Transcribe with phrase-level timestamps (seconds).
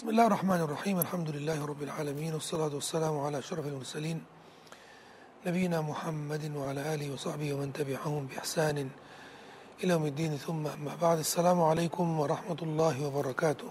[0.00, 4.18] بسم الله الرحمن الرحيم الحمد لله رب العالمين والصلاة والسلام على أشرف المرسلين
[5.46, 8.76] نبينا محمد وعلى آله وصحبه ومن تبعهم بإحسان
[9.84, 13.70] إلى يوم الدين ثم أما بعد السلام عليكم ورحمة الله وبركاته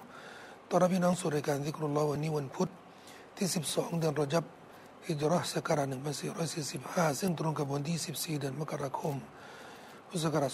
[0.69, 2.69] ตอนรับพี่น้องสู่รายการซิกรุลลอฮ์วันนี้วันพุธ
[3.37, 4.43] ที่ 12 เดือนรอจับ
[5.07, 5.87] ฮิจรัชศักราช
[6.53, 9.15] 1445 ซึ่งตรงกับวันที่ 14 เดือนมกราคม
[10.12, 10.52] พุทธศักราช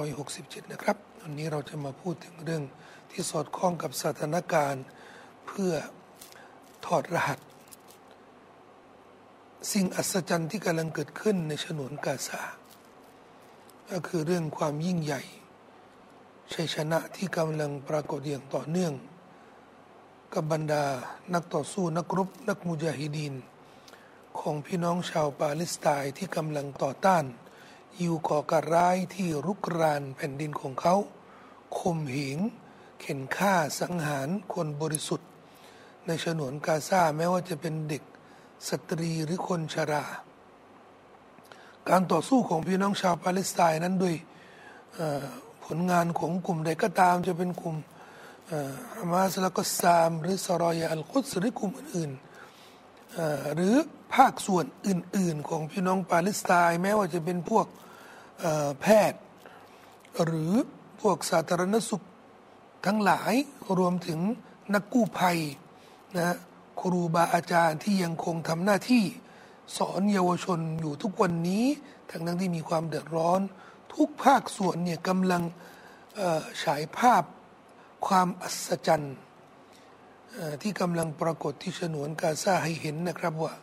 [0.00, 2.62] 2567 นะครับ วันนี้เราจะมาพูดถึงเรื่อง
[3.10, 4.84] ที่สอดคล้องกับสถานการณ์
[5.46, 5.72] เพื่อ
[6.86, 7.38] ถอดรหัส
[9.72, 12.42] สิ่งอัศจรรย์ที่กำลังเกิดขึ้นในฉนวนกาซา
[13.90, 15.22] ก็คือเรื่องความยิ่งใหญ่
[16.54, 18.92] ชัยชนะที่กำลังปรากฏอย่างต่อเนื่อง
[20.34, 20.84] กับบรรดา
[21.34, 23.34] นักต่อสู้นักรบนักมุจาฮิดีน
[24.38, 27.26] ของพี่น้องชาวปาเลสไตน์ที่กำลังต่อต้าน
[28.00, 30.94] ยิวก่อการร้ายที่รุกรานแผ่นดินของเขา
[31.78, 32.38] ข่มเหง
[33.00, 35.28] เข็นฆ่าสังหารคนบริสุทธิ์
[36.06, 38.02] ในฉนวนกาซาแม้ว่าจะเป็นเด็ก
[38.68, 40.04] สตรีหรือคนชรา
[41.88, 44.14] การต่อสู้ของพี่น้องชาวปาเลสไตน์นั้นด้วย
[45.64, 47.76] ผลงานของกลุ่มใดก็ตามจะเป็นกลุ่ม
[48.96, 53.74] ฮามาสแล้วก็ซาม หรือซารอยาอัลกุสหรือกลุ่มอื่นๆหรือ
[54.14, 57.66] ภาคส่วนอื่น ๆ ของพี่น้องปาเลสไตน์แม้ว่าจะเป็นพวก
[58.80, 59.20] แพทย์
[60.24, 60.52] หรือ
[61.00, 62.04] พวกสาธารณสุข
[62.86, 63.32] ทั้งหลาย
[63.78, 64.20] รวมถึง
[64.74, 65.38] นักกู้ภัย
[66.16, 66.36] นะ
[66.80, 69.04] ครูบาอาจารย์ที่ยังคงทำหน้าที่
[69.78, 71.64] สอนเยาวชนอยู่ทุกวันนี้
[72.10, 73.40] ทั้งนั้นที่มีความเดือดร้อน
[73.94, 75.42] ทุกภาคส่วนเนี่ยกำลัง
[76.64, 77.22] ฉายภาพ
[78.06, 79.16] ความอัศจรรย์
[80.62, 83.54] ที่กำลังปรากฏที่ฉนวนกาซาให้เห็นนะครับว่า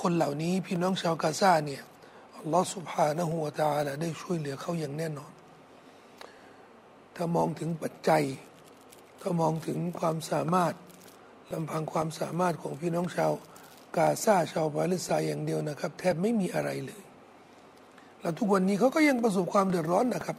[0.00, 1.82] คนเหล่านี้พี่น้องชาวกาซาเนี่ย
[2.36, 5.32] อัลลอฮฺสุบฮานะฮูวาตาลาได้ช่วยเหลือเขาอย่างแน่นอน
[7.16, 8.24] ถ้ามองถึงปัจจัย
[9.20, 10.74] ถ้ามองถึงความสามารถ
[11.52, 13.32] ลำพังความสามารถของพี่น้องชาว
[13.96, 17.02] กาซาชาวปาเลสไตน์อย่างเดียวนะครับ แทบไม่มีอะไรเลย
[18.20, 20.36] แล้วทุกวันนี้เขาก็ยังประสบความเดือดร้อนนะครับ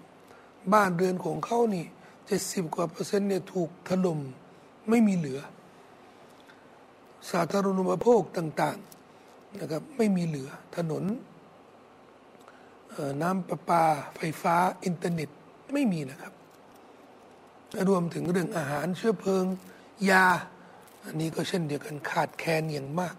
[0.73, 1.85] บ้านเรือนของเขานี่
[2.27, 4.19] เจ็ดสิบกว่าเปอร์เซ็นต์เนี่ยถูกถล่ม
[4.89, 5.39] ไม่มีเหลือ
[7.31, 8.98] สาธารณูปโภคต่างๆ
[9.59, 11.03] นะครับไม่มีเหลือถนน
[13.21, 13.83] น้ำประปา
[14.15, 15.29] ไฟฟ้าอินเทอร์เน็ต
[15.73, 16.33] ไม่มีนะครับ
[17.89, 19.45] รวมถึงเรื่องอาหารเชื้อเพลิง
[20.09, 20.25] ยา
[21.05, 23.15] อันนี้ก็เช่นเดียวกันขาดแคลนอย่างมาก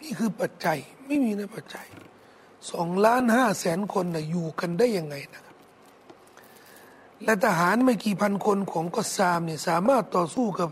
[0.00, 1.86] นี่คือปัจจัยไม่มีนะปัจจัย
[2.70, 5.56] สองล้านห้าแสนคนนะอยู่กันได้ยังไงนะครับ
[7.24, 10.70] และทหารไม่กี่พันคนของกอซามเนี่ยสามารถต่อสู้กับ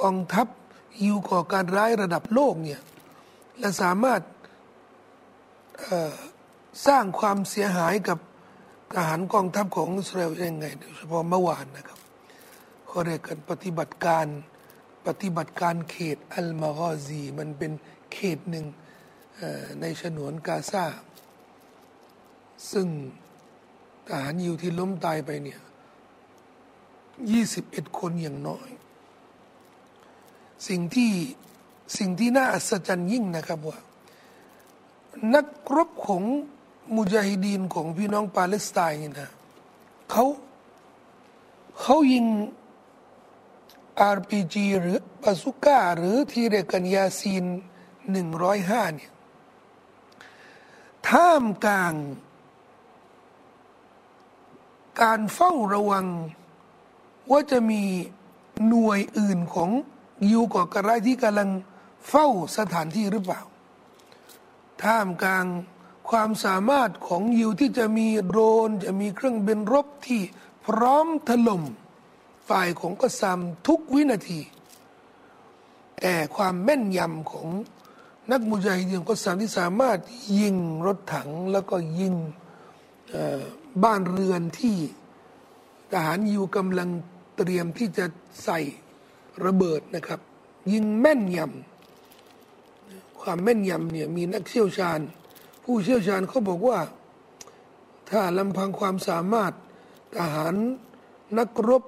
[0.00, 0.46] กองทัพ
[1.02, 2.80] ยิวก่อการร้ายระดับโลกเนี่ย
[3.58, 4.22] และสามารถ
[6.86, 8.18] สร้างความเสียหายกับ
[8.92, 11.98] ทหารกองทัพของอิสราเอลยังไงโดยเฉพาะเมื่อวานนะครับ
[12.86, 14.26] เขาเรียกกันปฏิบัติการ
[15.06, 17.72] ปฏิบัติการเขตอัลมากอซีมันเป็น
[18.12, 18.66] เขตหนึ่ง
[19.80, 20.84] ในฉนวนกาซา
[22.72, 22.86] ซึ่ง
[24.06, 25.60] ทหารยิวที่ล้มตายไปเนี่ย
[27.30, 28.68] ยี่สิบเอ็ดคนอย่างน้อย
[30.68, 31.12] สิ่งที่
[31.96, 33.78] สิ่งที่น่าอัศจรรย์ยิ่งนะครับว่า
[35.34, 36.22] นักรบของ
[36.96, 39.30] มุจาฮิดีนของพี่น้องปาเลสไตน์นี่นะ
[40.10, 40.24] เขา
[41.80, 42.26] เขายิง
[44.14, 47.44] RPG หรือบาสุก้า หรือที่เรียกกันยาซีน
[48.10, 49.12] หนึ่งร้อยห้าเนี่ย
[51.08, 51.94] ท่ามกลาง
[55.02, 56.06] การเฝ้าระวัง
[57.30, 57.82] ว่าจะมี
[58.68, 59.70] หน่วยอื่นของ
[60.30, 61.48] ยูก่อกระไรที่กำลัง
[62.08, 62.26] เฝ้า
[62.56, 63.40] สถานที่หรือเปล่า
[64.82, 65.46] ท่ามกลาง
[66.10, 70.20] ความสามารถของยูที่จะมีโดรน จะมีเครื่องบินรบที่
[70.66, 71.62] พร้อมถล่ม
[72.48, 74.40] ฝ่ายของกษัมทุกวินาที
[76.00, 77.48] แต่ความแม่นยำของ
[78.30, 79.98] นักมุจาฮิดีนกษัมที่สามารถ
[80.38, 82.14] ยิงรถถังแล้วก็ยิง
[83.84, 84.76] บ้านเรือนที่
[85.92, 86.88] ทหารยูกำลัง
[87.36, 88.06] เตรียมที่จะ
[88.44, 88.60] ใส่
[89.44, 90.20] ระเบิดนะครับ
[90.72, 91.71] ยิงแม่นยำ
[93.22, 95.00] ความแม่นยำเนี่ยมีนักเชี่ยวชาญ
[95.64, 96.78] ผู้เชี่ยวชาญเขาบอกว่า
[98.10, 99.52] ถ้าลำพังความสามารถ
[100.16, 100.54] ทหาร
[101.38, 101.82] นักรบ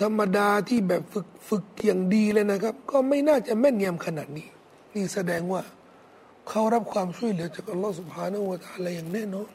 [0.00, 4.48] ธรรมดาที่แบบฝึกฝึกอย่างดีเลยนะครับ ก็ไม่น่าจะแม่นยำขนาดนี้
[4.94, 5.62] นี่แสดงว่า
[6.48, 9.48] เขารับความช่วยเหลือจากอัลลอฮฺสุบฮานาอูตะอะไรอย่างแน่นอน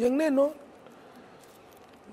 [0.00, 0.52] อย่างแน่นอน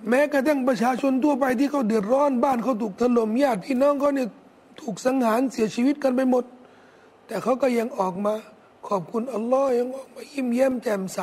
[0.10, 4.28] แม้กระทั่งประชาชนทั่วไปที่เขาเดือดร้อนบ้านเขาถูกถล่มญาติพี่น้องเขาเนี่ย
[4.82, 6.44] ถูกสังหารเสียชีวิตกันไปหมด
[7.30, 8.34] แต่เขาก็ยังออกมา
[8.88, 11.20] ขอบคุณอัลลอฮ์ยังออกมายิ้มแย้มแจ่มใส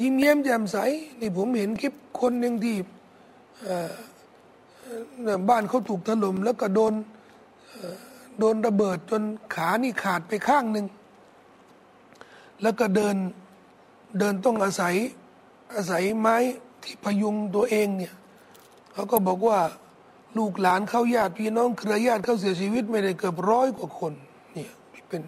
[0.00, 0.76] ยิ้มแย้มแจ่มใส
[1.20, 2.76] นี่ผมเห็นคลิปคนหนึ่งที่
[5.48, 6.94] บ้านเขาถูกถล่มแล้วก็โดน
[8.38, 9.22] โดนระเบิดจน
[9.54, 10.86] ขานี่ขาดไปข้างหนึ่ง
[12.62, 13.16] แล้วก็เดิน
[14.18, 14.94] เดินต้องอาศัย
[15.74, 16.36] อาศัยไม้
[16.82, 18.14] ที่พยุงตัวเองเนี่ย
[18.92, 19.58] เขาก็บอกว่า
[20.38, 24.12] ลูกหลานเขาญาติพี่น้องเครือญาติเขาเสียชีวิตไม่ได้เกือบร้อยกว่าคน
[24.54, 25.22] เนี่ยที่เป็น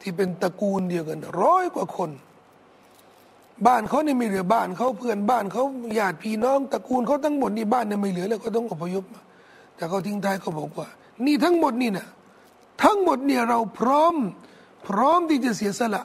[0.00, 2.10] ที่เป็นตระกูลเดียวกันร้อยกว่าคน
[3.66, 5.64] บ้านเขาเนี่ยไม่เหลือบ้านเขาเพื่อนบ้านเขา
[5.98, 9.22] ญาติพี่น้องตระกูลเขาทั้งหมดนี่บ้านเนี่ยไม่เหลือแล้วก็ต้องอพยพมา
[9.76, 10.88] แต่เขาทิ้งท้ายเขาบอกว่า
[11.26, 12.06] นี่ทั้งหมดนี่นะ
[12.82, 14.14] ทั้งหมดเนี่ยเราพร้อม
[14.86, 16.02] พร้อมที่จะเสียสละ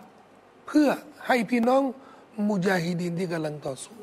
[0.67, 0.87] เพื่อ
[1.27, 1.81] ให้พี่น้อง
[2.47, 3.97] มุจาฮิดินที่กำลังต่อสู้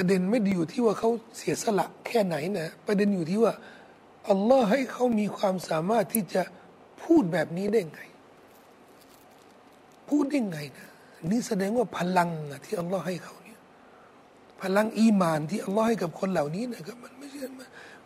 [0.00, 3.52] ประเด็นไม่ได้อยู่ที่ว่าเขาเสียสละแค่ไหนนะ ประเด็นอยู่ที่ว่า
[4.30, 6.42] อัลลอฮ์ให้เขามีความสามารถที่จะ
[7.02, 8.00] พูดแบบนี้ได้ไง
[10.08, 10.88] พูดได้ไงนะ
[11.30, 13.58] นี่แสดงว่าพลังนะที่อัลลอฮ์ให้เขาเนี่ย
[14.62, 17.40] พลังอีมานที่อัลลอฮ์ให้กับคนเหล่านี้นะครับมันไม่ใช่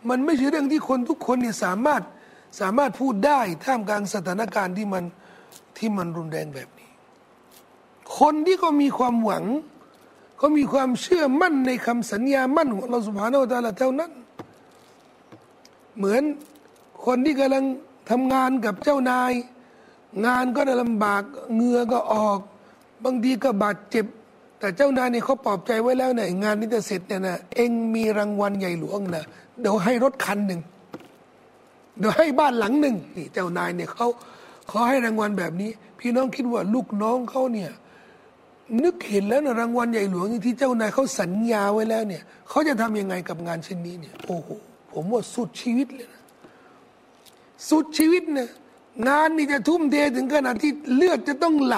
[0.09, 2.01] มันไม่ใช่เรื่องที่คนทุกคนเนี่ยสามารถ
[2.61, 5.03] สามารถพูดได้ท่ามกลางสถานการณ์ที่มัน
[5.77, 6.89] ที่มันรุนแรงแบบนี้
[8.19, 9.43] คนที่ก็มีความหวัง
[10.37, 14.11] เขามีความเชื่อมั่นในคำสัญญามั่นของเราสุภาโนตาละเท่านั้น
[15.97, 16.23] เหมือน
[17.05, 17.65] คนที่กำลัง
[18.09, 19.31] ทำงานกับเจ้านาย
[20.25, 21.21] งานก็ลำบาก
[21.55, 22.39] เงือก็ออก
[23.03, 24.05] บางทีก็บาดเจ็บ
[24.59, 29.25] แต่เจ้านายเนี่ยเขาปลอบใจไว้แล้วเนี่ยงานนี้จะเสร็จเนี่ยนะเองมีรางวัลใหญ่หลวงนะ
[29.61, 30.61] เดี๋ยวให้รถคันหนึ่ง
[31.97, 34.07] เดี๋ยวให้บ้านหลังหนึ่งนี่เจ้านายเนี่ยเขา
[34.67, 35.69] เขาให้รางวัลแบบนี้
[35.99, 37.71] พี่น้องคิดว่าลูกน้องเขาเนี่ย
[38.83, 44.49] นึกเห็นแล้วนะรางวัลใหญ่หลวงที่เจ้านายเขาสัญญาไว้แล้วเนี่ยเขาจะทำยังไงกับงานเช่นนี้เนี่ยโอ้โห
[44.93, 46.21] ผมว่าสุดชีวิตเลยนะ
[47.69, 48.49] สุดชีวิตเนี่ย
[49.07, 51.77] งานนี่จะทุ่มเทถึงขนาดที่เลือดจะต้องไหล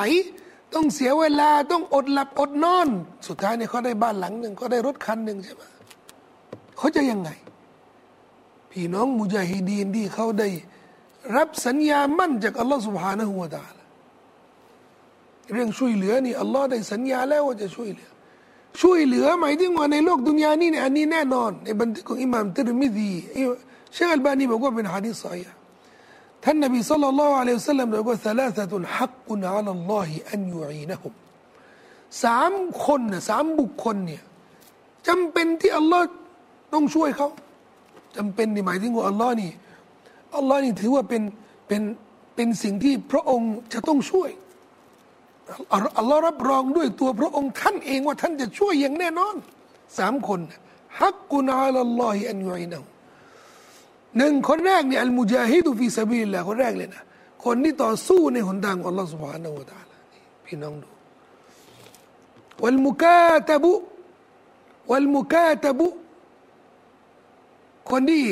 [0.73, 2.87] ต้องเสียเวลาต้องอดหลับอดนอน
[3.27, 5.61] สุดท้ายเนี่ยเขาได้บ้านหลังหนึ่งเขาได้รถคันหนึ่งใช่ไหม
[6.77, 7.29] เขาจะยังไง
[8.71, 10.49] พี่น้องมุจาฮิดีนที่เขาได้
[11.37, 13.74] รับสัญญามั่นจากอัลลอฮฺสุบฮานะฮูวาตาล
[15.53, 18.09] เรื่องช่วยเหลือนี่อัลลอฮ์ได้สัญญาแล้วว่าจะช่วยเหลือ
[18.81, 23.11] ช่วยเหลือหมายถึงว่าในโลกดุนยานี้เนี่ยอันนี้แน่นอน ในบันทึกของอิหม่ามติรมิดี
[23.93, 25.25] เชคอัลบานีบอกว่าเป็นฮะดีษไซ
[26.43, 31.13] ท่านนบีสัลลัลลอฮุอะลัยฮิวสัลลัมบอกว่าสลาสตุนฮักกุนอัลลอฮิอันยูอีนะฮุม
[32.23, 32.53] สาม
[32.85, 34.21] คนน่ะสามบุคคลเนี่ย
[35.07, 36.05] จำเป็นที่อัลลอฮ์
[36.73, 37.29] ต้องช่วยเขา
[38.17, 39.51] จำเป็นนี่หมายถึงว่าอัลลอฮ์นี่
[40.37, 41.21] อัลลอฮ์นี่ถือว่าเป็น
[41.67, 41.81] เป็น
[42.35, 44.29] เป็นสิ่งที่พระองค์จะต้องช่วย
[45.97, 49.35] อัลลอฮ์รับรองด้วยตัวพระองค์ท่านเองว่าท่านจะช่วยอย่างแน่นอน
[49.97, 50.39] สามคน
[50.99, 52.79] ฮักกุนาลลอฮิอันยูอินา
[54.17, 57.03] หนึ่งคนแรกเนี่ยอัลมุจาฮิดูฟีซาบิลละคนแรกเลยนะ
[57.45, 59.91] คนที่ต่อสู้ในหนทางของอัลลอฮ์สุบฮานาอูตาล
[60.45, 60.89] พี่น้องดู
[62.63, 63.73] วัลมุกาตบุ
[64.91, 65.87] วัลมุกาตบุ
[67.89, 68.23] คนที่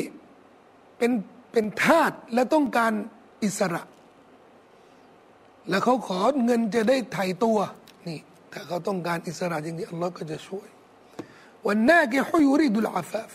[0.98, 1.12] เป็น
[1.52, 2.92] เป็นทาสและต้องการ
[3.44, 3.82] อิสระ
[5.68, 7.58] แล้วเขาขอเงินจะได้ไถ่ตัว
[8.08, 8.18] นี่
[8.52, 10.68] ถ้าเขาต้องการอิสระจริงๆอัลลอฮ์ก็จะช่วย
[11.66, 13.32] วันหน้าแกฮุยูริดุลอาฟฟ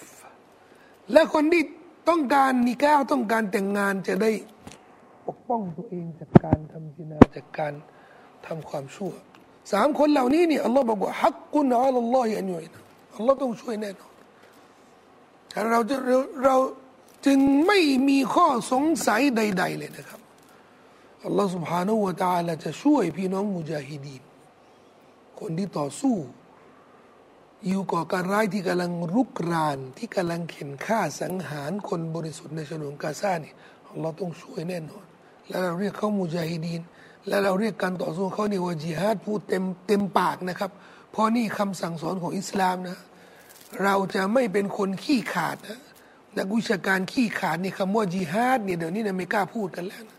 [1.11, 1.63] และคนที่
[2.09, 4.31] ต้องการนิก้าต้องการแต่งงานจะได้
[5.27, 7.73] ปกป้องตัวเองจากการทำจินาจากการ
[8.45, 9.11] ทำความชั่ว
[9.71, 12.81] สามคนเหล่านี้นี่อัลลอฮ์บอกว่าฮักกุนอัลลอฮ์อันยุยนะ
[13.15, 14.13] อัลลอฮ์ต้องช่วยแน่นอน
[15.71, 15.95] เราจะ
[16.45, 16.55] เรา
[17.25, 20.21] จึงไม่มีข้อสงสัยใด ๆ เลยนะครับ
[21.24, 24.22] อัลลอฮฺ سبحانه และ تعالى จะช่วยพี่น้องมุจาฮิดีน
[25.40, 26.16] คนที่ต่อสู้
[27.66, 33.52] อยู่ก่อการร้ายที่กำลังรุกราน ที่กำลังเข็นฆ่าสังหารคนบริสุทธิ์ในฉนวนกาซานี่
[33.88, 35.04] อัลลอฮ์ต้องช่วยแน่นอน
[35.48, 36.80] แล้วเราเรียกเขามุจาฮิดีน
[37.28, 40.70] และเราเรียกการต่อสู้เขาเนี่ว่าจิฮาดพูดเต็มเต็มปากนะครับ
[41.12, 42.98] เพราะนี่คำสั่งสอนของอิสลามนะ
[43.82, 45.78] เราจะไม่เป็นคนขี้ขาดนะ
[46.38, 50.17] นักวิชาการขี้ขาดนี่คำว่าจิฮาดเนี่ยเดี๋ยวนี้นะไม่กล้าพูดกันแล้วนะ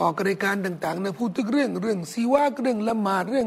[0.00, 3.46] ออกรายการต่างๆนะพูดทุกเรื่องเรื่องสีวาเรื่องละหมาดเรื่อง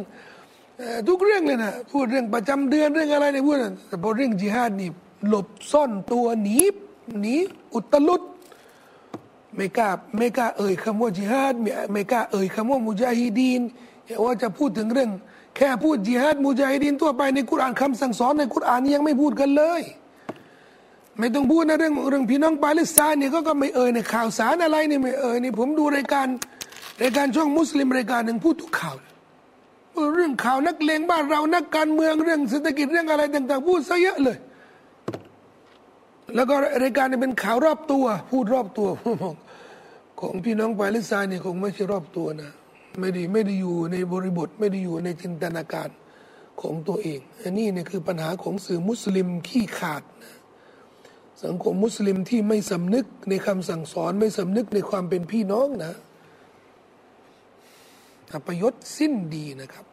[1.07, 4.89] ทุกเรื่องเลยนะพูดเรื่องประจำเดือนเรื่องอะไรเนี่ยพูดแต่พอเรื่องจิฮาดนี่
[5.27, 6.57] หลบซ่อนตัวหนี
[7.21, 7.35] หนี
[7.73, 8.21] อุตลุด
[9.55, 11.53] ไม่กล้าไม่กล้าเอ่ยคำว่าจิฮาด
[11.91, 13.61] ไม่กล้าเอ่ยคำว่ามุจาฮิดีน
[14.25, 15.09] ว่าจะพูดถึงเรื่อง
[15.55, 19.81] แค่พูดจิฮาดมุจาฮิดีนทั่วไปในกุรอานคำสั่งสอนในกุรอานยังไม่พูดกันเลย
[21.19, 26.27] ไม่ต้องพูดนะเรื่องเรื่องพี่น้องปาเลสไตน์เนี่ยก็ก็ไม่เอ่ยในข่าวสารอะไรนี่ไม่เอ่ยนี่ผมดูรายการ
[27.01, 28.95] รายการช่องมุสลิมรายการหนึ่งพูดทุกข่าว
[30.15, 34.37] เรื่องข่าวนักเลงบ้านเรานักการเมืองเรื่องเศรษฐกิจเรื่องอะไรต่างๆพูดซะเยอะเลย
[36.35, 39.35] แล้วก็รายการนี้เป็นข่าวรอบตัว พูดรอบตัวผม
[40.19, 42.49] ของพี่น้องปาเลสไตน์เนี่ยคงไม่ใช่รอบตัวนะ
[42.99, 45.89] ไม่ได้ไม่ได้อยู่ในบริบทไม่ได้อยู่ในจินตนาการ
[46.61, 50.38] ของตัวเองอันนี้เนี่ยคือปัญหาของสื่อมุสลิมขี้ขาดนะ
[51.43, 55.93] สังคมมุสลิมที่ไม่สำนึกในคำสั่งสอนไม่สำนึกในความเป็นพี่น้องนะ
[58.33, 59.85] อัปยศสิ้นดีนะครับ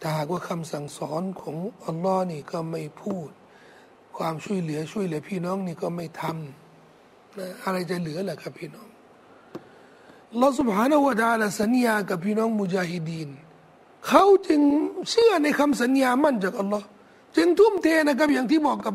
[0.00, 3.28] ถ้าหากว่าคำสั่งสอนของอัลลอฮ์นี่ก็ไม่พูด
[4.16, 8.88] ความช่วยเหลือช่วยเหลือพี่น้องนี่ก็ไม่ทำนะอะไรจะเหลือล่ะครับพี่น้อง
[10.42, 13.28] ลอสุบฮานาวะดาลสัญญากับพี่น้องมุจาฮิดีน
[14.08, 14.62] เขาจึง
[15.10, 16.86] เชื่อในคำสัญญามั่นจากอัลลอฮ์
[17.36, 18.94] จึงทุ่มเทนะครับอย่างที่บอกกับ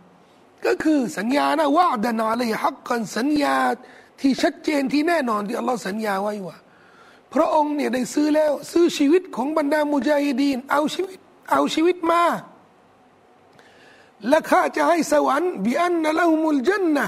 [0.65, 3.57] ก็คือสัญญานะว่าดานาเลยฮักกันสัญญา
[4.19, 6.57] ที่ชัดเจนที่แน่นอนที่อัลลอฮ์สัญญาไว้ว่า
[7.33, 11.19] พระองค์เนี่ยได้ซื้อแล้ว ซื้อชีวิตของบรรดามุจาฮิดีนเอาชีวิต
[11.51, 12.23] เอาชีวิตมา
[14.27, 17.05] และข้าจะให้สวรรค์บิอันนะละหุมุลจันนะ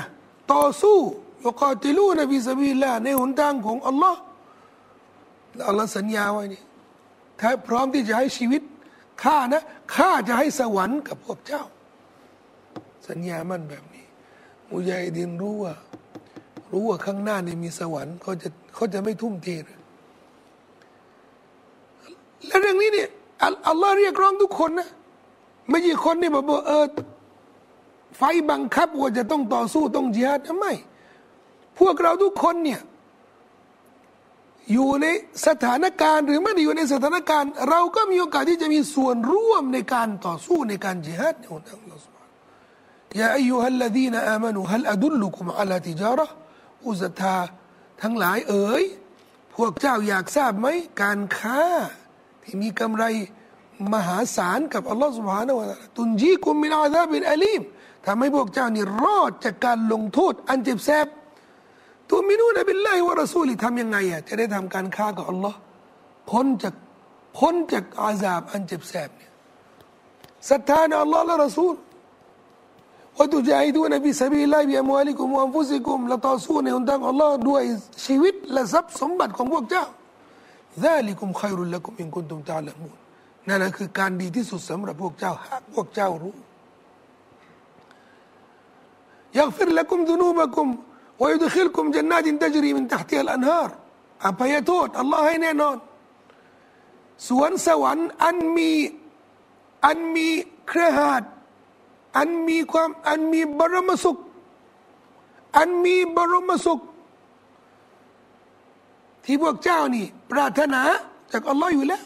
[0.54, 0.98] ต่อสู้
[1.46, 4.20] ยกติลูนบิสบิลลาในหนทางของอัลลอฮ์
[5.68, 6.62] อัลลอฮ์สัญญาไว้นี่
[7.40, 8.62] ถ้าพร้อมที่จะให้ชีวิต
[9.24, 9.62] ข้านะ
[9.96, 11.64] ข้าจะให้สวรรค์กับพวกเจ้า
[13.08, 14.06] สัญญามั่นแบบนี้
[14.70, 15.74] มุจาฮิดินรู้ว่า
[16.72, 19.48] รู้ว่าข้างหน้านี่มีสวรรค์เขาจะเขาจะไม่ทุ่มเท
[22.46, 23.10] และเรื่องนี้เนี่ย
[23.68, 24.90] อัลลอฮ์เรียกร้องทุกคนนะ
[25.70, 26.86] ไม่ใช่คนนี่บอกเออ
[28.18, 30.74] ไฟบังคับว่าจะต้องต่อสู้ต้องจิฮาดไม่
[31.80, 32.82] พวกเราทุกคนเนี่ย
[34.72, 35.06] อยู่ใน
[35.48, 41.83] สถานการณ์หรือไม่ได้อยู่ในสถานการณ์ เราก็มีโอกาสที่จะมีส่วนร่วมในการต่อสู้ในการจิฮัดในหนทาง
[43.20, 46.28] ยาอายุฮัลลดีนอามานุฮัลอดุลลุคุมอัลาติจาระ
[46.88, 47.38] อุสธา
[48.02, 48.84] ทั้งหลายเอ๋ย
[49.56, 50.68] พวกเจ้าอยากทราบไหม
[51.02, 51.62] การค้า
[52.44, 53.04] ที่มีกำไร
[53.94, 57.62] มหาศาลกับอัลลอฮฺสุบฮานาวะตุนจีกุมมินอาซาบินอัลีม
[58.06, 61.08] ทำให้พวกเจ้านี่รอดจากการลงโทษอันเจ็บแสบ
[62.10, 65.58] ตัวมินูนบิลลวะรอซูลิทำยังไงอะจะได้ทำการค้ากับอัลลอฮ์
[66.30, 66.76] พ้นจาก
[67.38, 69.32] พ้นจากอาซาบอันเจ็บแสบเนี่ย
[70.50, 71.74] ศรัทธาในอัลลอฮ์และรอซูล
[73.17, 77.63] ว่าตุจาฮิดูนบีสบีลาบิอัมวาลิกุมอัมฟุซิกุมและต่อสู้ในหนทางอัลลอฮ์ด้วย
[78.05, 79.85] ชีวิตและทรัพย์สมบัติของพวกเจ้า
[80.87, 82.97] ذلكم خير لكم إن كنتم تعلمون
[83.49, 86.35] นั่นแหละคือการดีที่สุดสำหรับพวกเจ้าหากพวกเจ้ารู้
[89.39, 90.67] يغفر لكم ذنوبكم
[91.21, 93.71] ويدخلكم جنات تجري من تحتها الأنهار
[94.25, 95.77] อภัยโทษอัลลอฮ์ให้แน่นอน
[97.29, 98.71] สวนสวรรค์อันมี
[99.87, 100.29] อันมี
[100.69, 101.23] เครือข่าย
[102.18, 104.18] อันมีความอันมีบรมสุข
[105.58, 106.80] อันมีบรมสุข
[109.26, 110.82] ที่พวกเจ้านี่ ปรารถนา
[111.34, 112.04] จากอัลลอฮ์อยู่แล้ว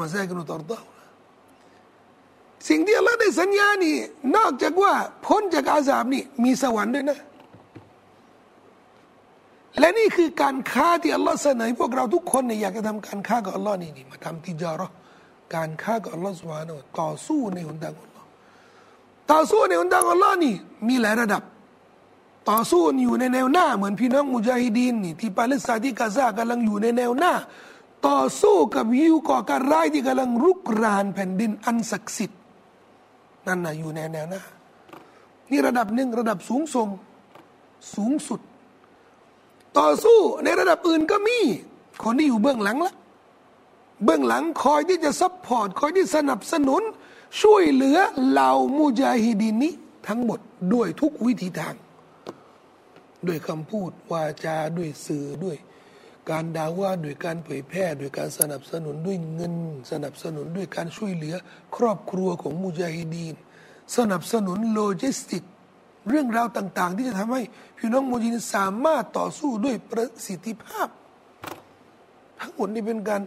[0.00, 0.78] مساكن ترضى
[2.68, 3.96] สิ่งที่อัลลอฮ์ได้สัญญานี่
[4.36, 4.92] นอกจากว่า
[5.26, 7.18] พ้นจากอาสาบนี่ มีสวรรค์ด้วยนะ
[9.78, 14.88] และนี่คือการค้าที่อัลลอฮ์เสนอพวกเราทุกคนเนี่ยอยากจะทำการค้ากับอัลลอฮ์นี่นี่มาทำติจาระ
[15.54, 18.11] การค้ากับอัลลอฮ์สุบฮานะต่อสู้ในหนทางอัลลอฮ์
[19.32, 20.54] ต่อสู้ในหนทางอัลลอฮ์นี่
[20.88, 21.42] มีหลายระดับ
[22.50, 27.32] ต่อสู้อยู่ในแนวหน้า เหมือนพี่น้องมุจาฮิดีนนี่ที่ปาเลสไตน์ที่กาซากำลังอยู่ในแนวหน้า
[28.06, 32.40] ต่อสู้กับยิวก่อการร้ายที่กำลังรุกรานแผ่นดินอันศักดิ์สิทธิ์
[33.46, 34.42] นั่นน่ะอยู่ในแนวหน้า
[35.50, 36.88] นี่ระดับหนึ่งระดับสูงส่ง
[37.94, 38.40] สูงสุด
[39.78, 41.38] ต่อสู้ในระดับอื่นก็มี
[42.02, 42.94] คนที่อยู่เบื้องหลังละ
[44.04, 46.82] เบื้องหลังคอยที่จะ support คอยที่สนับสนุน
[47.40, 47.98] ช่วยเหลือ
[48.28, 49.72] เหล่ามุจาฮิดินนี้
[50.08, 50.40] ทั้งหมด
[50.74, 51.74] ด้วยทุกวิธีทาง
[53.26, 55.56] ด้วยคำพูดวาจาด้วยสื่อด้วย
[56.30, 59.54] การด่าว่าด้วยการเผยแพร่ด้วยการสนับสนุนด้วยเงิน
[59.90, 61.36] สนับสนุนด้วยการช่วยเหลือ
[61.76, 63.34] ครอบครัวของมุจาฮิดีน
[63.96, 65.42] สนับสนุนโลจิสติก
[66.08, 67.42] เรื่องราวต่าง ๆ ที่จะทำให้
[67.78, 70.88] พี่น้องมุจินสามารถต่อสู้ด้วยประสิทธิภาพ
[72.40, 73.22] ทั้งหมดนี้เป็นการ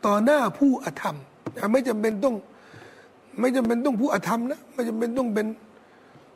[0.06, 1.16] ต่อหน้าผู้อธรรม
[1.72, 2.36] ไม่จำเป็นต้อง
[3.40, 5.48] ไม่จำเป็นต้องผู้อธรรมนะ ไม่จำเป็นต้องเป็น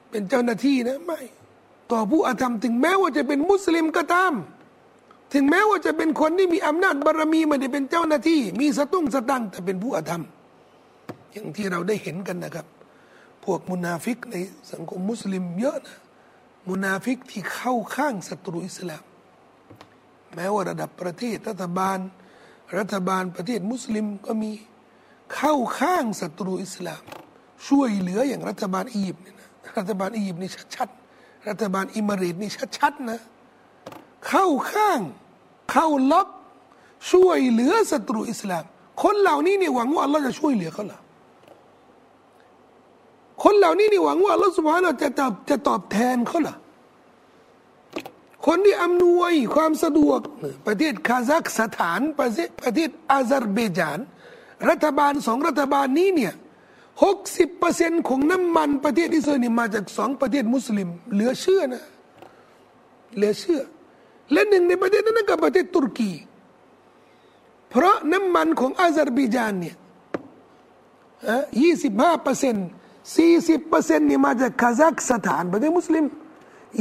[0.10, 1.20] เป็นเจ้าหน้าที่นะไม่
[1.92, 4.34] ต่อผู้อาธรรมถึงแม้ว่าจะเป็นมุสลิมก็ตาม
[5.34, 10.24] ถึงแม้ว่าจะเป็นคนที่มีอำนาจบารมีไม่ได้เป็นเจ้าหน้าที่ มีสตุ้งสตังแต่เป็นผู้อาธรรม
[11.32, 12.66] อย่างที่เราได้เห็นกันนะครับ
[13.44, 14.36] พวกมุนาฟิกใน
[14.72, 15.98] สังคมมุสลิมเยอะนะ
[16.70, 19.04] มุนาฟิกที่เข้าข้างศัตรูอิสลาม
[20.36, 22.00] แม้ว่าระดับประเทศรัฐบาล
[22.78, 24.52] รัฐบาลประเทศมุสลิมก็มี
[25.36, 27.04] เข้าข้างศัตรูอิสลาม
[27.68, 31.01] ช่วยเหลืออย่างรัฐบาลอียิปต์เนี่ยนะรัฐบาลอียิปต์นี่ชัดๆ
[31.48, 33.20] รัฐบาลอิมเรตนี่ชัดๆนะ
[34.28, 35.00] เข้าข้าง
[35.72, 36.28] เข้าล็อก
[37.12, 38.64] ช่วยเหลือศัตรูอิสลาม
[39.04, 41.00] คนเหล่านี้เนี่ยหวังว่าอัลลอฮ์จะช่วยเหลือเขาหรอ
[43.44, 46.56] คนเหล่านี้นี่หวังว่าอัลลอฮ์สุบฮานาจะตอบจะตอบแทนเขาหรอ
[48.46, 50.20] คนที่อำนวยความสะดวก
[50.68, 54.00] ประเทศคาซัคสถานประเทศประเทศอาซาร์เบจาน
[54.70, 56.34] รัฐบาลสองรัฐบาลนี้เนี่ย
[57.04, 61.84] หกสิบเปอร์เซ็นต์ของน้ำมันประเทศอิสราเอลมาจากสองประเทศมุสลิม เหลือเชื่อนะ
[63.16, 63.62] เหลือเชื่อ
[64.32, 66.12] และหนึ่งในประเทศนั้นก็ประเทศตุรกี
[67.70, 69.76] เพราะน้ำมันของอาซาร์บิจานเนี่ย
[71.62, 72.68] ยี่สิบห้าเปอร์เซ็นต์
[73.18, 76.06] สี่สิบเปอร์เซ็นต์นี่มาจากคาซัคสถานประเทศมุสลิม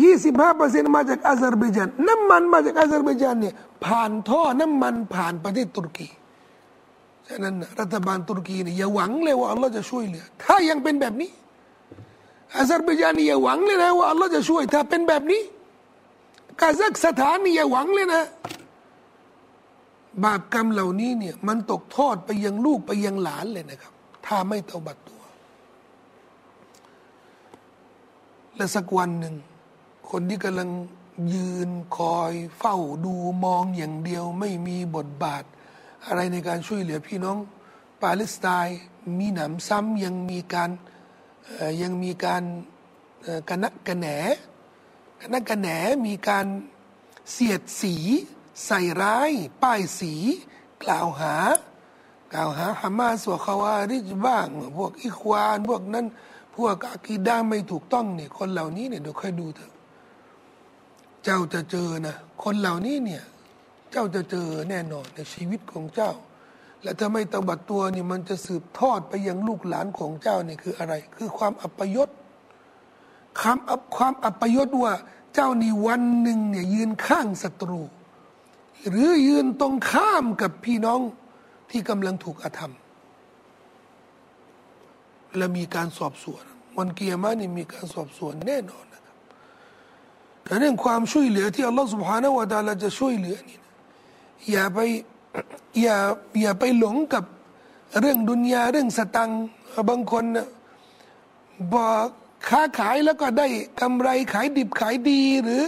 [0.03, 6.09] ยี่สิบห้าเปอร์เซ็นต์มาจากอาซาร์บิจานน้ำมันมาจากอาซาร์บิจานเนี่ยผ่านท่อน้ำมันผ่านประเทศตุรกี
[7.31, 11.31] ฉะนั้นรัฐบาลตุรกีเนี่ยอย่าหวังเลยว่าอัลลอฮ์จะช่วยเหลือ ถ้ายังเป็นแบบนี้
[12.57, 15.43] อาซาร์บายานนี่อย่าหวังเลยนะว่าอัลลอฮ์จะช่วย ถ้าเป็นแบบนี้
[16.61, 18.23] กาซัคสถานนี่อย่าหวังเลยนะ
[20.25, 23.93] บาปกรรมเหล่านี้เนี่ย มันตกทอดไปยังลูกไปยังหลานเลยนะครับ
[24.27, 25.23] ถ้าไม่เตาบัดตัว
[28.57, 29.35] และสักวันหนึ่ง
[30.11, 30.69] คนที่กำลัง
[31.35, 35.45] ยืนคอยเฝ้าดูมองอย่างเดียว ไม่มีบทบาท
[36.07, 37.39] อะไรในการช่วยเหลือพี่น้อง
[38.03, 38.79] ปาเลสไตน์
[39.19, 40.71] มีหนำซ้ำยังมีการ
[41.83, 42.43] ยังมีการ
[43.49, 44.07] กระนักกระแหน
[45.21, 45.69] กระนักกระแหน
[46.07, 46.47] มีการ
[47.33, 47.97] เสียดสี
[48.67, 49.33] ใส่ร้าย
[49.63, 50.15] ป้ายสี
[50.83, 51.35] กล่าวหา
[52.33, 56.07] กล่าวหาฮามาสวคาวาริจบ้าง พวกอิควาน พวกนั้น
[56.57, 59.73] พวกอากีด้าไม่ถูกต้องเนี่ยคนเหล่านี้เนี่ยเดี๋ยวค่อยดูเถอะ
[61.25, 63.23] เจ้าจะเจอนะ คนเหล่านี้เนี่ย
[63.93, 66.13] เจ้าจะเจอแน่นอนในชีวิตของเจ้า
[66.83, 72.09] และถ้าไม่ตบัดตัวนี่มันจะสืบทอดไปยังลูกหลานของเจ้านี่คืออะไร คือความอัปยศ
[73.41, 74.95] คำอับความอัปยศว่า
[75.35, 77.81] เจ้านี่วันหนึ่งเนี่ยยืนข้างศัตรู
[78.89, 81.01] หรือยืนตรงข้ามกับพี่น้อง
[81.71, 82.75] ที่กำลังถูกอาธรรม
[85.37, 86.45] และมีการสอบสวน
[86.79, 89.17] วันเกียร์มานี่มีการสอบสวนแน่นอนนะครับ
[90.43, 93.59] แต่เรื่องความช่วยเหลือที่อัลลอฮฺสุบฮานาวะตาลาจะช่วยเหลือนี่
[94.51, 94.79] อย่าไป
[95.83, 95.97] อย่า
[96.41, 97.25] อย่าไปหลงกับ
[98.01, 99.31] เรื่องดุนยาเรื่องสตัง
[99.89, 100.25] บางคน
[101.75, 102.07] บอก
[102.49, 103.47] ค้าขายแล้วก็ได้
[103.81, 105.63] กำไรขายดิบขายดีหรือ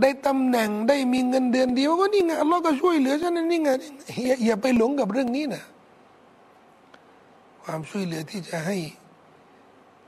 [0.00, 3.70] ได้ตำแหน่งได้มีเงินเดือนเดียวก็นี่ไงเราก็ช่วยเหลือฉันนี่ไง
[4.24, 5.64] อย่าอย่าไปหลงกับเรื่องนี้นะ
[7.64, 8.76] ความช่วยเหลือที่จะให้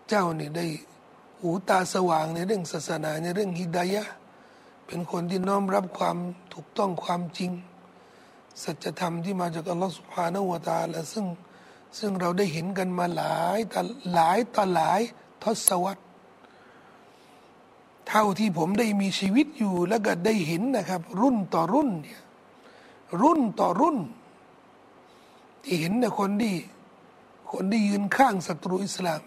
[0.09, 0.67] เจ้านี่ได้
[1.41, 4.05] หูตาสว่างในเรื่องศาสนาในเรื่องฮิดายะ
[4.87, 6.17] เป็นคนที่น้อมรับความ
[6.53, 7.51] ถูกต้องความจริง
[8.63, 11.27] สัจธรรมที่มาจากอัลลอฮฺสุบฮานาวตาและซึ่ง
[11.99, 13.81] ซึ่งเราได้เห็นกันมาหลายต่
[14.15, 15.01] หลายต่หลาย
[15.43, 16.03] ทศวรรษ
[18.09, 22.21] เท่าที่ผมได้มีชีวิตอยู่แล้วก็ได้เห็นนะครับ รุ่นต่อรุ่นเนี่ย
[23.23, 23.99] รุ่นต่อรุ่น
[25.63, 26.57] ที่เห็นนะคนที่
[27.53, 29.23] คนที่ยืนข้างศัตรูอิสลาม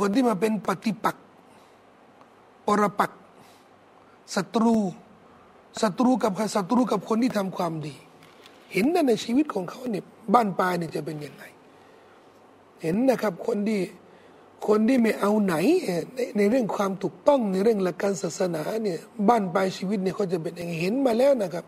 [0.00, 1.24] คนที่มาเป็นปฏิปักษ์
[2.66, 3.20] ปรปักษ์
[4.34, 4.76] ศัตรู
[5.82, 7.94] ศัตรูกับศัตรูกับคนที่ทำความดี
[8.72, 11.44] เห็นในชีวิตของเขาเนี่ยบ้านปลายเนี่ยจะเป็นยังไง
[12.82, 13.80] เห็นนะครับคนที่
[14.66, 15.54] คนที่ไม่เอาไหน
[16.14, 21.64] ในในเรื่องความถูกต้องในเรื่องหลักการศาสนาเนี่ยบ้านปลายชีวิตเนี่ยเขาจะเป็นยังไงเห็นมาแล้วนะครับ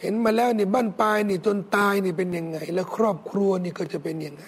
[0.00, 4.44] เห็นมาแล้วเนี่ยบ้านปลายเนี่ยจนตายเนี่ยเป็นยังไง แล้วครอบครัวนี่ก็จะเป็นยังไง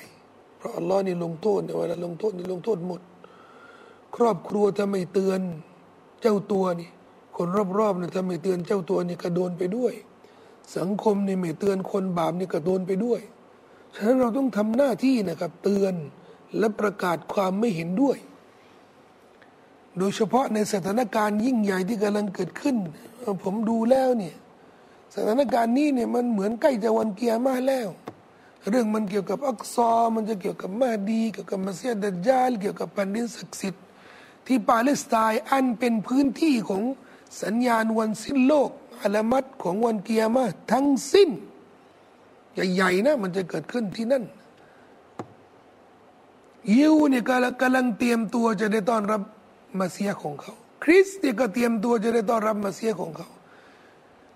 [0.58, 3.00] เพราะอัลลอฮ์นี่ลงโทษเนี่ยเวลาลงโทษนี่ลงโทษหมด
[4.16, 5.40] ครอบครัวถ้าไม่เตือน
[6.20, 6.90] เจ้าตัวนี่
[7.36, 9.92] คนรอบๆเนี่ยถ้าไม่เตือนเจ้าตัวนี่ก็โดนไปด้วย
[10.76, 13.20] สังคมนี่ไม่เตือนคนบาปนี่ก็โดนไปด้วย
[13.94, 15.94] ฉะนั้นเราต้องทำหน้าที่นะครับ เตือน
[16.58, 18.18] และประกาศความไม่เห็นด้วย
[19.98, 22.76] โดยเฉพาะในสถานการณ์ยิ่งใหญ่ที่กำลังเกิดขึ้น
[23.42, 24.36] ผมดูแล้วเนี่ย
[25.14, 27.88] สถานการณ์นี้เนี่ยมันเหมือนใกล้จะวันเกียร์มาแล้ว
[28.70, 33.84] เรื่องมันเกี่ยวกับอักซอ มันจะเกี่ยวกับมาดี เกี่ยวกับมัสยิดดัจจาลเกี่ยวกับแผ่นดินศักดิ์สิทธิ์
[34.46, 36.82] ที่ปาเลสไตน์อันเป็นพื้นที่ของ
[37.42, 38.70] สัญญาณวันสิ้นโลก
[39.02, 41.30] อาลามัดของวันเกียร์มาทั้งสิ้น
[42.74, 44.24] ใหญ่ๆนะมันจะเกิดขึ้นที่นั่น
[46.74, 49.20] ยิวเนี่ยกำลังเตรียมตัวจะได้ต้อนรับ
[49.78, 53.28] มาเซียของเขา คริสเนี่ยก็เตรียมตัวจะได้ต้อนรับมาเซียของเขา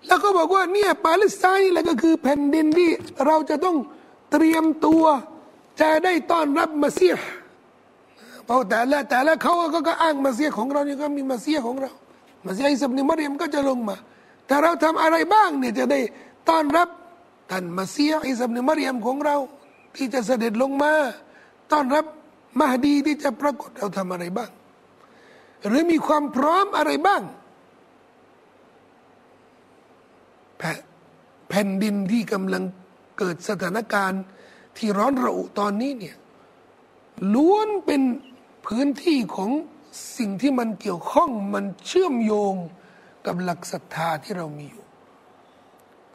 [0.06, 2.90] แล้วก็บอกว่าเนี่ยปาเลสไตน์นี่แหละก็คือแผ่นดินที่
[3.26, 3.76] เราจะต้อง
[4.32, 5.04] เตรียมตัว
[5.80, 7.14] จะได้ต้อนรับมาเซีย
[8.44, 11.92] เพราะแต่ละแต่ละเขาก็ก็อ้างมาเซียของเรานี่ก็มีมาเซียของเรา
[12.44, 13.96] มาเซียอิสบินมารยมก็จะลงมา
[14.46, 16.00] แต่เราทำอะไรบ้างเนี่ยจะได้
[16.48, 16.88] ต้อนรับ
[17.50, 19.36] ท่านมาเซียอิสบินมารยมของเรา
[19.96, 20.92] ที่จะเสด็จลงมา
[21.72, 22.04] ต้อนรับ
[22.58, 24.50] มหดีที่จะปรากฏเราทำอะไรบ้าง
[25.68, 27.22] หรือมีความพร้อมอะไรบ้าง
[31.48, 32.62] แผ่นดินที่กำลัง
[33.18, 34.22] เกิดสถานการณ์
[34.76, 36.16] ที่ร้อนระอุตอนนี้เนี่ย
[37.34, 38.02] ล้วนเป็น
[38.66, 39.50] พื้นที่ของ
[40.16, 42.54] สิ่งที่มันเกี่ยวข้องมันเชื่อมโยง
[43.26, 44.84] กับหลักศรัทธาที่เรามีอยู่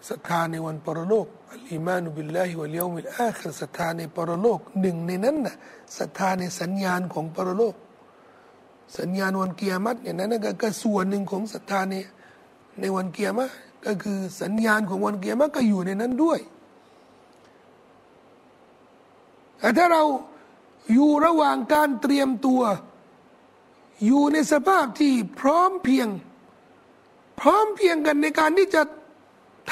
[0.10, 5.56] ศรัทธาในวันปรโลกอัลอิมานุบิลลาฮิวะเลียวมิลอาคือศรัทธาในปรโลกหนึ่งในนั้นน่ะ
[5.98, 7.76] ศรัทธาในสัญญาณของปรโลก
[9.00, 11.96] สัญญาณวันเกียรติเนี่ยนั่นก็ส่วนหนึ่งของศรัทธาใน
[12.80, 13.50] ในวันเกียรติ
[13.86, 16.40] ก็คือสัญญาณของวันเกียรติก็อยู่ในนั้นด้วย
[19.60, 20.04] แต่ถ้าเรา
[20.94, 22.62] อยู่ระหว่างการเตรียมตัว
[24.06, 26.08] อยู่ในสภาพที่พร้อมเพียง
[27.40, 28.82] พร้อมเพียงกันในการที่จะ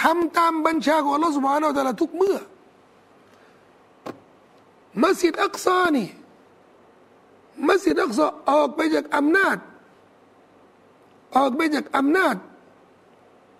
[0.01, 2.37] ทำตามบัญชาของอัลลอฮฺสุบฮานาอัลลอฮทุกเมื่อ
[5.03, 6.09] มัสยิดอักซานี่
[7.67, 9.57] มัสยิดอักซาออกไปจากอำนาจ
[11.35, 12.35] ออกไปจากอำนาจ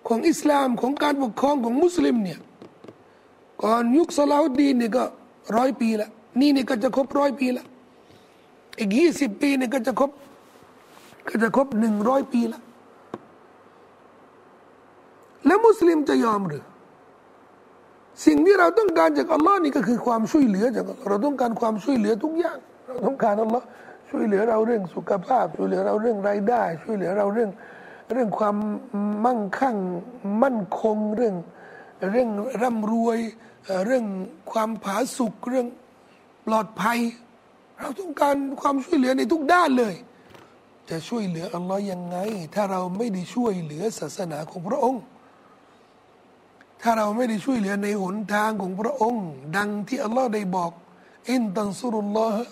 [0.08, 2.40] ของอิสลามของการปกครองของมุสลิมเนี่ย
[3.62, 5.04] ก่อนยุคสลาวุดดีนเนี่ยก็
[5.56, 6.08] ร้อยปีละ
[6.40, 7.64] นี่เนี่ยก็จะครบร้อยปีละ
[8.78, 10.10] อีกยี่สิบปีเนี่ยก็จะครบ
[11.28, 12.62] ก็จะครบหนึ่งร้อยปีและ
[15.46, 16.64] แล้วมุสลิมจะยอมหรือ
[18.26, 23.66] สิ่งที่เราต้องการจากอัลลอฮ์นี่ก็คือความช่วยเหลือจากเราต้องการความช่วยเหลือทุกอย่าง เราต้องการอัลลอฮ์
[24.10, 27.50] ช่วยเหลือเราเรื่องสุขภาพ ช่วยเหลือเราเรื่องรายได้ ช่วยเหลือเราเรื่อง
[28.12, 28.56] เรื่องความ
[29.24, 29.76] มั่งคั่ง
[30.42, 31.34] มั่นคงเรื่อง
[32.12, 32.28] เรื่อง
[32.62, 33.18] ร่ำรวย
[33.86, 34.04] เรื่อง
[34.52, 35.66] ความผาสุกเรื่อง
[36.46, 36.98] ปลอดภัย
[37.80, 39.94] เราต้องการความช่วยเหลือในทุกด้านเลย
[40.90, 42.16] จะช่วยเหลืออัลลอฮ์ยังไง
[42.54, 45.02] ถ้าเราไม่ได้ช่วยเหลือศาสนาของพระองค์
[46.82, 50.70] ถ้าเราไม่ได้ช่วยเหลือในหนทางของพระองค์ ดังที่อัลลอฮ์ได้บอก
[51.30, 52.44] อินตันซุรุลลอฮ์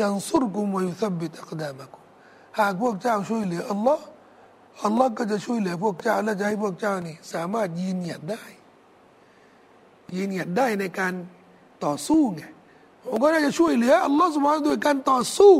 [0.00, 1.98] ยังซุรกุมวยุซับบิตอักดามะกุ
[2.58, 4.04] หากพวกเจ้าช่วยเหลืออัลลอฮ์
[4.84, 8.42] อัลลอฮ์ก็จะช่วยเหลือพวกเจ้าและจะให้พวกเจ้านี่ สามารถยืนหยัดได้
[10.16, 11.12] ยืนหยัดได้ในการ
[11.84, 12.42] ต่อสู้ไง
[13.04, 15.54] ผมก็น่าจะช่วยเหลืออัลลอฮฺสุบฮานด้วยการต่อสู้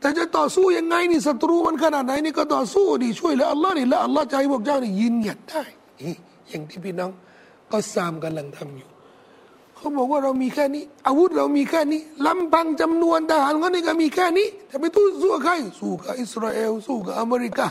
[0.00, 5.62] แต่จะต่อสู้ยังไงนี่ศัตรูมันขนาดไหนนี่ก็ต่อสู้ดีช่วยเหลืออัลลอฮ์นี่แล้วอัลลอฮ์จะให้พวกเจ้านี่ยืนหยัดได้
[6.48, 7.10] อย่างที่พี่น้อง
[7.72, 8.88] ก็สามกำลังทำอยู่
[9.76, 17.68] เขาบอกว่าเรามีแค่นี้ อาวุธเรามีแค่นี้ลำพังจำนวนทหารเขานี่ก็มีแค่นี้จะไปตู้สู้ใครสู้กับอิสราเอลสู้กับอเมริกา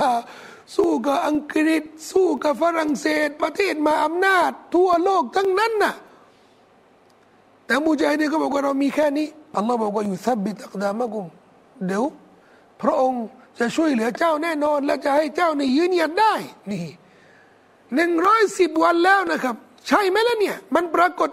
[0.76, 5.94] สู้กับอังกฤษ สู้กับฝรั่งเศส ประเทศมาอำนาจ ทั่วโลกทั้งนั้นน่ะ
[7.66, 11.26] แต่มุจาฮิดีก็บอกว่าเรามีแค่นี้อัลลอฮ์บอกว่าอยู่ซับบิตักดามะกุม
[11.86, 12.04] เดี๋ยว
[12.82, 13.24] พระองค์
[13.60, 16.34] จะช่วยเหลือเจ้าแน่นอน และจะให้เจ้านี่ยืนหยัดได้
[16.72, 16.86] นี่
[17.96, 19.56] หนึ่งร้อยสิบวันแล้วนะครับ
[19.88, 21.30] ใช่ไหมล่ะเนี่ย มันปรากฏ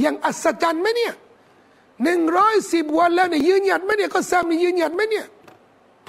[0.00, 1.12] อย่างอัศจรรย์ไหมเนี่ย
[2.04, 5.26] หนึ่งร้อยสิบวันแล้วเนี่ยยืนหยัดไหมเนี่ยก็แซ้ำนี่ยืนหยัดไหมเนี่ย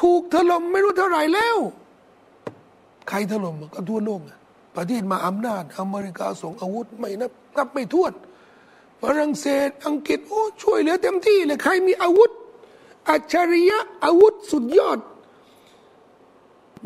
[0.02, 1.58] ถูกถล่มไม่รู้เท่าไหร่แล้ว
[3.10, 4.22] ใครถล่มก็ทั่วโลก
[4.76, 8.14] ประเทศมาอำนาจ อเมริกาส่งอาวุธไม่นับนับไม่ถ้วน
[9.02, 12.32] ฝรั่งเศสอังกฤษโอ้ช่วยเหลือเต็มที่เลยใครมีอาวุธ
[13.10, 15.00] อัจฉริยะอาวุธสุดยอด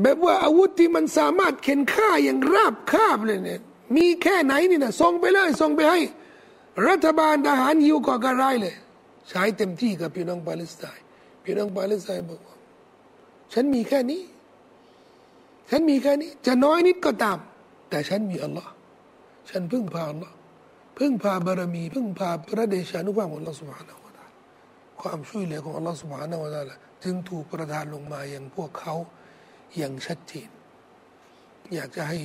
[0.01, 3.61] แบบว่าอาวุธที่มันสามารถเข็นฆ่าอย่างราบคาบเลยเนี่ย
[3.95, 5.99] มีแค่ไหนนี่นะส่งไปเลยส่งไปให้
[6.87, 8.75] รัฐบาลทหารยิวก่อการร้ายเลย
[9.29, 11.03] ใช้เต็มที่กับพี่น้องปาเลสไตน์
[11.43, 12.57] พี่น้องปาเลสไตน์บอกว่า
[13.53, 14.21] ฉันมีแค่นี้
[15.69, 17.37] ฉันมีแค่นี้ จะน้อยนิดก็ตาม
[17.89, 18.71] แต่ฉันมีอัลลอฮ์
[19.49, 20.35] ฉันพึ่งพาอัลลอฮ์
[20.97, 24.00] พึ่งพาบารมี พึ่งพาพระเดชานุภาพของอัลลอฮฺสุบฮานาวะตา
[25.01, 26.71] ความช่วยเหลือของอัลลอฮฺสุบฮานาวะตาล
[27.03, 28.95] จึงถูกประทานลงมาอย่างพวกเขา
[29.77, 30.49] อย่างชัดเจน
[31.73, 32.19] อยากจะให้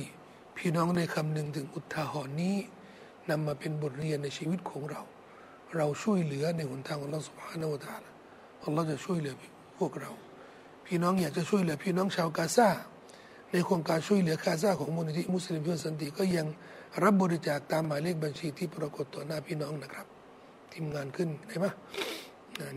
[0.57, 2.57] พี่น้องได้คำหนึ่งถึงอุทาหรณ์นี้
[3.29, 5.01] นำมาเป็นบทเรียนในชีวิตของเรา
[5.75, 8.03] เราช่วยเหลือในหนทางของอัลลอฮฺสุบฮานาวะตาล
[8.63, 9.35] อัลลอฮฺจะช่วยเหลือ
[9.77, 10.11] พวกเรา
[10.85, 12.69] พี่น้องอยากจะช่วยเหลือพี่น้องชาวกาซา
[13.51, 16.47] ในโครงการช่วยเหลือคาซาของมูลนิธิมุสลิมเพื่อสันติก็ยัง
[17.03, 20.07] รับบริจาคตามหมายเลขบัญชีที่ปรากฏต่อหน้าพี่น้องนะครับ
[20.73, 21.65] ทีมงานขึ้นได้ไหม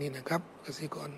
[0.01, 1.09] นี่นะครับกสิกร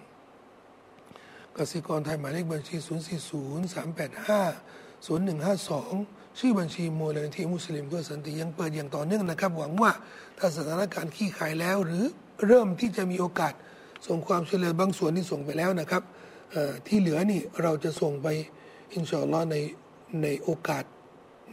[1.58, 5.48] กสิกรไทยหมายเลขบัญชี 0 4 0 3 8 5 0 1 5
[5.92, 9.92] 2 ชื่อบัญชีมูลนิธิมุสลิมเพื่อสันติยังเปิดอย่างต่อเนื่องนะครับ หวังว่า
[10.38, 12.06] ถ้าสถานการณ์ขี้ขายแล้ว หรือ
[12.48, 13.54] เริ่มที่จะมีโอกาส
[14.08, 16.04] ส่งความช่วยเหลือบางส่วนที่ส่งไปแล้วนะครับ
[16.88, 18.28] ที่เหลือนี่เราจะส่งไป
[18.94, 19.56] อินชาอัลลอฮ์ใน
[20.24, 20.84] ในโอกาส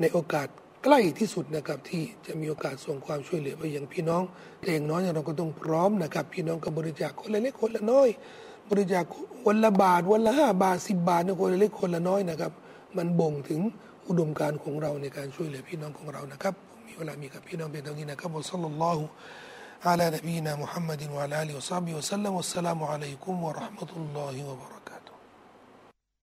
[0.00, 0.48] ในโอกาส
[0.83, 4.23] ใกล้ที่สุดนะครับที่จะมีโอกาสส่งความช่วยเหลือไปยังพี่น้อง
[4.61, 8.09] แต่อย่างน้อยเราก็ต้องพร้อมนะครับ พี่น้องก็บริจาคคนละเล็กคนละน้อย
[8.69, 9.03] บริจาค
[9.47, 12.51] วันละบาทวันละห้าบาทสิบบาทนะคนละเล็กคนละน้อยนะครับ
[12.97, 13.61] มันบ่งถึง
[14.07, 16.53] อุดมการของเราในการช่วยเหลือพี่น้องของเรานะครับ
[16.87, 18.39] มีเวลามีกับพี่น้องเป็นเท่านี้นะครับอั
[18.73, 19.01] ลลอฮฺ
[19.83, 24.78] على نبينا محمد وعلى آله وصحبه وسلم والسلام عليكم ورحمة الله وبركاته